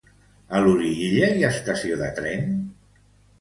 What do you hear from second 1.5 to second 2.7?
estació de tren?